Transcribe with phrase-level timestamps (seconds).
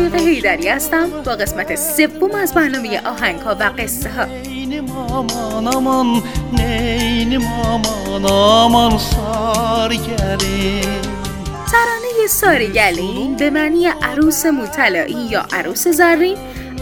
[0.00, 1.10] شقایق هیدری هستم.
[1.10, 4.24] با قسمت سوم از برنامه آهنگ ها و قصه ها
[11.72, 16.36] ترانه ساری گلین به معنی عروس مطلعی یا عروس زرین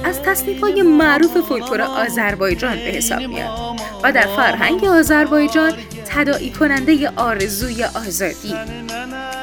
[0.05, 5.73] از تصنیف های معروف فولکلور آذربایجان به حساب میاد و در فرهنگ آذربایجان
[6.09, 8.55] تداعی کننده آرزوی آزادی.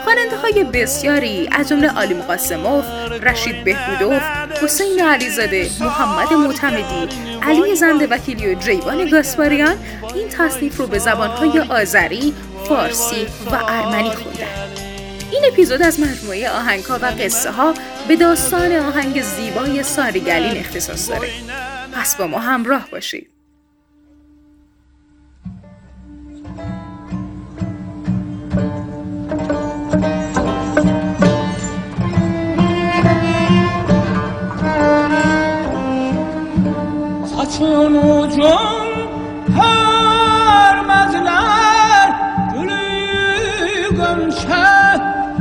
[0.04, 2.86] خواننده های بسیاری از جمله علی مقاسموف،
[3.22, 4.22] رشید بهبودوف،
[4.62, 7.08] حسین علیزاده، محمد معتمدی،
[7.42, 9.76] علی زنده وکیلی و جیوان گاسپاریان
[10.16, 12.34] این تصنیف رو به زبانهای آذری،
[12.70, 14.76] فارسی و ارمنی خوندن.
[15.32, 17.74] این اپیزود از مجموعه آهنگها و قصه ها
[18.08, 21.30] به داستان آهنگ زیبای ساریگلین اختصاص داره.
[21.94, 23.35] پس با ما همراه باشید.
[37.58, 38.88] Çun ucun
[40.56, 41.30] hörmezler
[42.54, 44.68] Gülüyü gömşe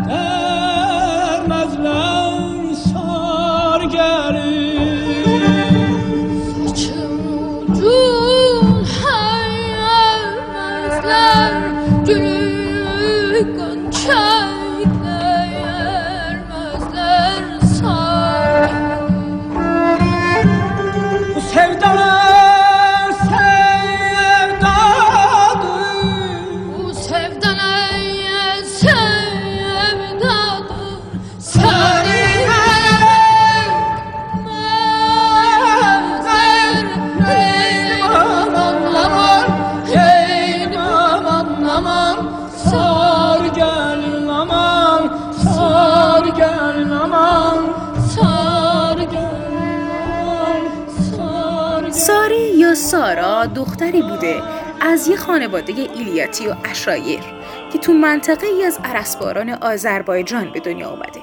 [0.08, 1.94] dermezler
[2.74, 4.78] Sar geri
[6.68, 7.14] Saçın
[7.70, 8.68] ucun
[10.04, 10.82] hörmezler
[12.06, 12.43] Gülüyü
[52.74, 54.42] سارا دختری بوده
[54.80, 57.20] از یه خانواده ایلیاتی و اشایر
[57.72, 61.20] که تو منطقه ای از عرسباران آذربایجان به دنیا آمده.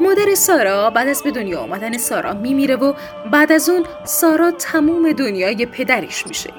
[0.00, 2.94] مادر سارا بعد از به دنیا آمدن سارا میمیره و
[3.32, 6.50] بعد از اون سارا تموم دنیای پدرش میشه.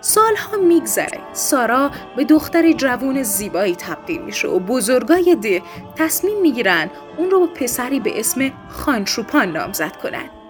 [0.00, 5.62] سالها میگذره سارا به دختر جوون زیبایی تبدیل میشه و بزرگای ده
[5.96, 10.41] تصمیم می‌گیرن اون رو با پسری به اسم خانچوپان نامزد کنن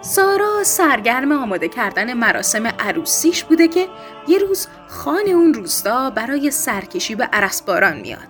[0.00, 3.88] سارا سرگرم آماده کردن مراسم عروسیش بوده که
[4.28, 8.28] یه روز خان اون روستا برای سرکشی به عرسباران میاد.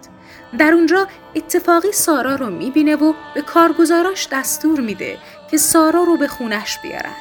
[0.58, 5.18] در اونجا اتفاقی سارا رو می‌بینه و به کارگزاراش دستور میده
[5.50, 7.14] که سارا رو به خونش بیارن.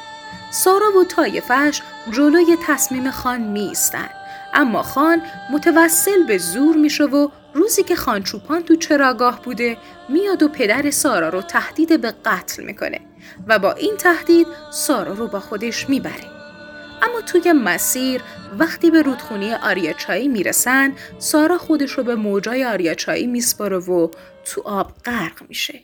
[0.50, 1.82] سارا و طایفش
[2.12, 4.10] جلوی تصمیم خان میستن.
[4.54, 9.76] اما خان متوسل به زور میشه و روزی که خان چوپان تو چراگاه بوده
[10.08, 13.00] میاد و پدر سارا رو تهدید به قتل می‌کنه
[13.46, 16.38] و با این تهدید سارا رو با خودش می‌بره.
[17.02, 18.20] اما توی مسیر
[18.58, 24.08] وقتی به رودخونی آریاچایی می‌رسن سارا خودش رو به موجای آریاچایی میسپاره و
[24.44, 25.80] تو آب غرق میشه.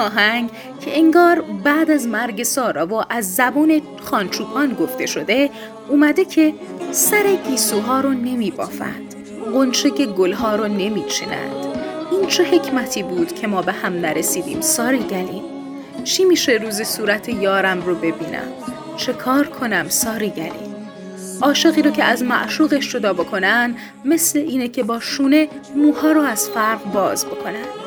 [0.00, 0.50] آهنگ
[0.80, 5.50] که انگار بعد از مرگ سارا و از زبون خانچوپان گفته شده
[5.88, 6.54] اومده که
[6.90, 9.14] سر گیسوها رو نمی بافند
[9.54, 11.54] قنچه گلها رو نمی چینند
[12.10, 15.42] این چه حکمتی بود که ما به هم نرسیدیم ساری گلیم
[16.04, 18.52] چی میشه روز صورت یارم رو ببینم؟
[18.96, 20.70] چه کار کنم ساری گلیم
[21.42, 23.74] عاشقی رو که از معشوقش جدا بکنن
[24.04, 27.79] مثل اینه که با شونه موها رو از فرق باز بکنن.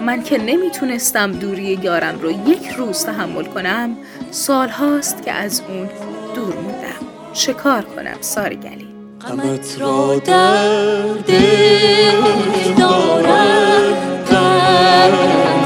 [0.00, 3.96] من که نمی‌تونستم دوری یارم رو یک روز تحمل کنم
[4.30, 5.88] سال هاست که از اون
[6.34, 7.06] دور موندم.
[7.32, 8.88] چه کار کنم ساری گلی؟
[9.20, 12.10] قمت را در دل
[12.78, 13.94] دارم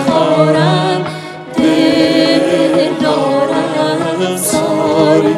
[0.06, 1.06] خارم
[1.56, 5.36] دل دارم ساری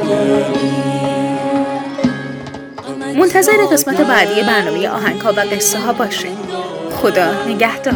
[3.19, 6.37] منتظر قسمت بعدی برنامه آهنگ ها و قصه ها باشین.
[7.03, 7.95] خدا نگهدار.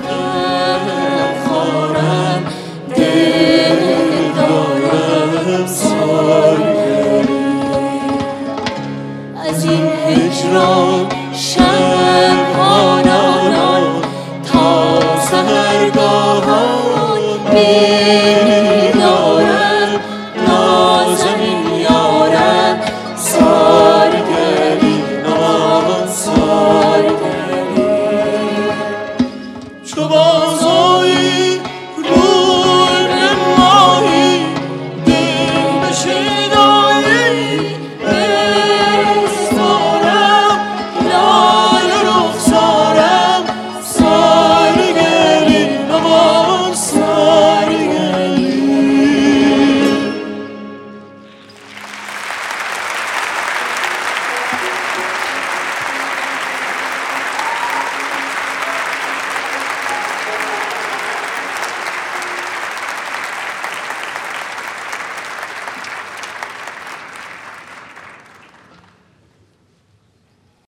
[10.50, 11.17] wrong